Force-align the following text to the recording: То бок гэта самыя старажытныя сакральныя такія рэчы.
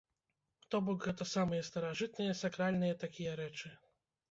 То 0.71 0.79
бок 0.87 1.05
гэта 1.07 1.27
самыя 1.33 1.67
старажытныя 1.69 2.33
сакральныя 2.41 2.99
такія 3.07 3.39
рэчы. 3.45 3.75